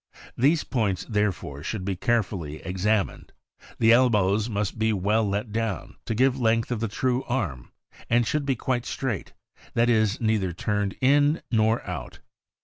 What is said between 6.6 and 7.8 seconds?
to the true arm,